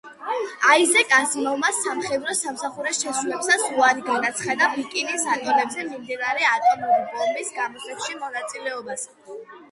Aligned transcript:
აიზეკ 0.73 1.11
აზიმოვმა 1.15 1.67
სამხედრო 1.79 2.33
სამსახურის 2.37 3.01
შესრულებისას 3.03 3.65
უარი 3.81 4.05
განაცხადა 4.07 4.69
ბიკინის 4.77 5.25
ატოლებზე 5.33 5.85
მიმდინარე 5.89 6.47
ატომური 6.53 6.97
ბომბის 7.13 7.53
გამოცდებში 7.59 8.17
მონაწილეობაზე. 8.25 9.39